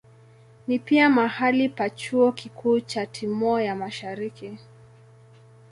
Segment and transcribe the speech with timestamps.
[0.67, 4.57] Ni pia mahali pa chuo kikuu cha Timor ya Mashariki.